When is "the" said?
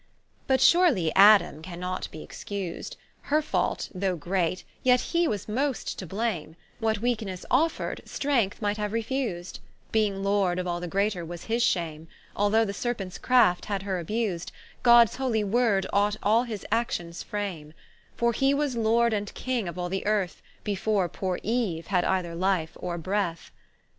10.79-10.87, 12.65-12.73, 19.87-20.07